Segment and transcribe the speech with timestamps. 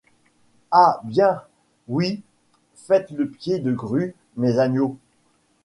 [0.71, 1.43] Ah bien,
[1.87, 2.23] oui!
[2.73, 4.97] faites le pied de grue, mes agneaux…